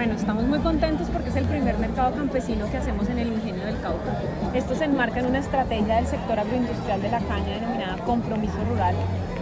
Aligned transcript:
estamos 0.00 0.44
muy 0.44 0.60
contentos 0.60 1.08
porque 1.12 1.28
es 1.28 1.36
el 1.36 1.44
primer 1.44 1.76
mercado 1.76 2.14
campesino 2.14 2.70
que 2.70 2.76
hacemos 2.76 3.08
en 3.08 3.18
el 3.18 3.32
ingenio 3.32 3.66
del 3.66 3.80
Cauca. 3.80 4.16
Esto 4.54 4.76
se 4.76 4.84
enmarca 4.84 5.18
en 5.18 5.26
una 5.26 5.40
estrategia 5.40 5.96
del 5.96 6.06
sector 6.06 6.38
agroindustrial 6.38 7.02
de 7.02 7.10
la 7.10 7.18
caña 7.18 7.54
denominada 7.54 7.96
compromiso 8.04 8.56
rural, 8.70 8.94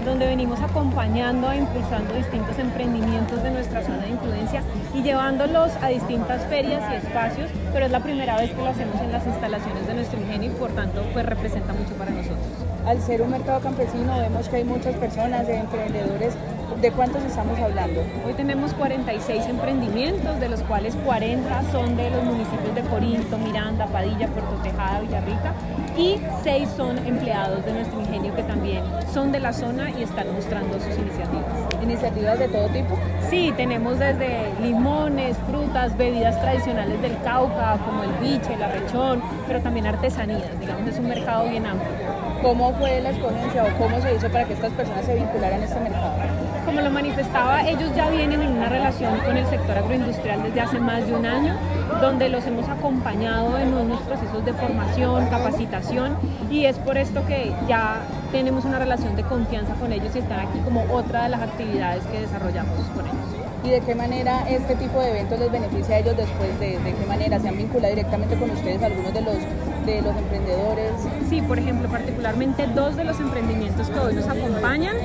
donde 0.07 0.27
venimos 0.27 0.59
acompañando 0.61 1.53
e 1.53 1.59
impulsando 1.59 2.15
distintos 2.15 2.59
emprendimientos 2.59 3.43
de 3.43 3.51
nuestra 3.51 3.83
zona 3.83 3.99
de 3.99 4.11
influencia 4.11 4.63
y 4.95 5.03
llevándolos 5.03 5.73
a 5.83 5.89
distintas 5.89 6.43
ferias 6.47 6.83
y 6.91 7.07
espacios, 7.07 7.51
pero 7.75 7.85
es 7.85 7.93
la 7.93 8.01
primera 8.01 8.39
vez 8.39 8.51
que 8.51 8.63
lo 8.63 8.69
hacemos 8.69 8.99
en 9.03 9.13
las 9.13 9.27
instalaciones 9.27 9.87
de 9.87 9.95
nuestro 9.95 10.19
ingenio 10.19 10.53
y 10.53 10.55
por 10.55 10.71
tanto 10.71 11.03
pues 11.13 11.27
representa 11.27 11.75
mucho 11.75 11.93
para 11.97 12.13
nosotros. 12.13 12.76
Al 12.87 13.03
ser 13.03 13.21
un 13.21 13.31
mercado 13.31 13.59
campesino 13.59 14.17
vemos 14.21 14.49
que 14.49 14.57
hay 14.57 14.65
muchas 14.65 14.95
personas, 14.95 15.49
emprendedores 15.49 16.35
¿De 16.81 16.93
cuántos 16.93 17.25
estamos 17.25 17.59
hablando? 17.59 18.03
Hoy 18.27 18.35
tenemos 18.35 18.75
46 18.75 19.47
emprendimientos, 19.47 20.39
de 20.41 20.51
los 20.51 20.61
cuales 20.61 20.95
40 21.07 21.63
son 21.73 21.97
de 21.97 22.11
los 22.11 22.23
municipios 22.23 22.75
de 22.75 22.83
Corinto, 22.83 23.39
Miranda, 23.39 23.87
Padilla, 23.87 24.27
Puerto 24.29 24.57
Tejada, 24.63 25.01
Villarrica 25.01 25.55
y 25.97 26.21
6 26.43 26.69
son 26.77 26.99
empleados 27.07 27.65
de 27.65 27.73
nuestro 27.73 27.99
ingenio 28.01 28.37
que 28.37 28.43
también 28.43 28.85
son 29.11 29.33
de 29.33 29.41
la 29.41 29.55
zona 29.55 29.91
y 29.91 30.03
están 30.03 30.31
mostrando 30.35 30.79
sus 30.79 30.99
iniciativas. 30.99 31.47
¿Iniciativas 31.83 32.39
de 32.39 32.49
todo 32.49 32.69
tipo? 32.69 32.99
Sí, 33.31 33.55
tenemos 33.57 33.99
desde 33.99 34.53
limones, 34.61 35.39
frutas, 35.49 35.97
bebidas 35.97 36.39
tradicionales 36.43 37.01
del 37.01 37.19
Cauca, 37.23 37.79
como 37.87 38.03
el 38.03 38.13
biche, 38.21 38.53
el 38.53 38.63
arrechón, 38.63 39.23
pero 39.47 39.61
también 39.61 39.87
artesanías, 39.87 40.61
digamos, 40.61 40.91
es 40.91 40.99
un 40.99 41.09
mercado 41.09 41.49
bien 41.49 41.65
amplio. 41.65 41.91
¿Cómo 42.43 42.73
fue 42.79 43.01
la 43.01 43.11
exponencia 43.11 43.65
o 43.65 43.79
cómo 43.79 44.01
se 44.01 44.15
hizo 44.15 44.29
para 44.31 44.45
que 44.45 44.55
estas 44.55 44.73
personas 44.73 45.05
se 45.05 45.15
vincularan 45.15 45.61
a 45.61 45.65
este 45.65 45.81
mercado? 45.81 46.13
Como 46.65 46.81
lo 46.81 46.91
manifestaba, 46.91 47.67
ellos 47.67 47.91
ya 47.95 48.11
vienen 48.11 48.43
en 48.43 48.53
una 48.53 48.69
relación 48.69 49.19
con 49.21 49.37
el 49.37 49.47
sector 49.47 49.79
agroindustrial 49.79 50.43
desde 50.43 50.61
hace 50.61 50.79
más 50.79 51.07
de 51.07 51.15
un 51.15 51.25
año, 51.25 51.55
donde 52.01 52.29
los 52.29 52.45
hemos 52.47 52.69
acompañado 52.69 53.57
en 53.59 53.73
unos 53.73 54.01
procesos 54.03 54.45
de 54.45 54.53
formación, 54.53 55.27
capacitación, 55.29 56.17
y 56.51 56.65
es 56.65 56.79
por 56.79 56.99
esto 56.99 57.25
que 57.27 57.53
ya 57.69 58.01
tenemos 58.33 58.65
una 58.65 58.79
relación 58.79 59.15
de 59.17 59.23
confianza 59.23 59.75
con 59.75 59.93
ellos 59.93 60.15
y 60.15 60.19
están 60.19 60.41
aquí 60.41 60.59
como 60.65 60.83
otra 60.93 61.25
de 61.25 61.29
las 61.31 61.43
actividades 61.43 62.05
que 62.07 62.21
desarrollamos 62.21 62.79
con 62.95 63.07
ellos. 63.07 63.17
¿Y 63.65 63.71
de 63.71 63.81
qué 63.81 63.95
manera 63.95 64.49
este 64.49 64.77
tipo 64.77 65.01
de 65.01 65.11
eventos 65.11 65.41
les 65.41 65.51
beneficia 65.51 65.97
a 65.97 65.99
ellos 65.99 66.17
después? 66.17 66.59
¿De, 66.61 66.79
de 66.79 66.95
qué 66.95 67.07
manera 67.07 67.41
se 67.41 67.49
han 67.49 67.57
vinculado 67.57 67.95
directamente 67.95 68.37
con 68.37 68.51
ustedes 68.51 68.83
algunos 68.83 69.13
de 69.13 69.23
los 69.23 69.37
de 69.87 70.03
los 70.03 70.17
emprendedores? 70.17 70.93
Sí, 71.31 71.41
por 71.41 71.59
ejemplo, 71.59 71.89
particularmente 71.89 72.67
dos 72.75 72.97
de 72.97 73.05
los 73.05 73.19
emprendimientos 73.21 73.89
que 73.89 73.99
hoy 73.99 74.15
nos 74.15 74.27
acompañan 74.27 74.97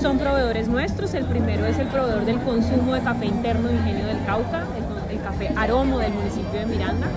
son 0.00 0.18
proveedores 0.18 0.68
nuestros. 0.68 1.12
El 1.14 1.24
primero 1.24 1.66
es 1.66 1.78
el 1.78 1.88
proveedor 1.88 2.24
del 2.24 2.38
consumo 2.40 2.94
de 2.94 3.00
café 3.00 3.26
interno 3.26 3.70
Ingenio 3.70 4.06
del 4.06 4.24
Cauca, 4.24 4.64
el, 5.10 5.20
café 5.20 5.52
Aromo 5.56 5.98
del 5.98 6.12
municipio 6.12 6.60
de 6.60 6.66
Miranda. 6.66 7.08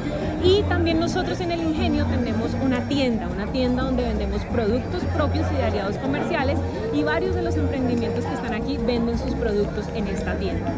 Y 0.44 0.64
también 0.64 1.00
nosotros 1.00 1.40
en 1.40 1.52
el 1.52 1.62
Ingenio 1.62 2.06
tenemos 2.06 2.52
una 2.62 2.82
tienda, 2.88 3.28
una 3.28 3.46
tienda 3.52 3.84
donde 3.84 4.04
vendemos 4.04 4.42
productos 4.46 5.04
propios 5.16 5.46
y 5.52 5.56
de 5.56 5.64
aliados 5.64 5.98
comerciales 5.98 6.58
y 6.94 7.04
varios 7.04 7.36
de 7.36 7.44
los 7.44 7.56
emprendimientos 7.56 8.26
que 8.26 8.34
están 8.34 8.54
aquí 8.54 8.78
venden 8.78 9.20
sus 9.20 9.36
productos 9.36 9.86
en 9.96 10.08
esta 10.08 10.36
tienda. 10.36 10.74